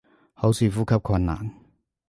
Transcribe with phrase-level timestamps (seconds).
[0.33, 1.47] 好似呼吸困難